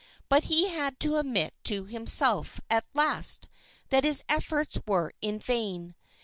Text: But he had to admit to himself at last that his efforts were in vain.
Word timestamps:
But 0.29 0.45
he 0.45 0.67
had 0.69 0.99
to 1.01 1.17
admit 1.17 1.53
to 1.65 1.83
himself 1.85 2.59
at 2.71 2.87
last 2.95 3.47
that 3.89 4.03
his 4.03 4.23
efforts 4.27 4.79
were 4.87 5.13
in 5.21 5.37
vain. 5.37 5.93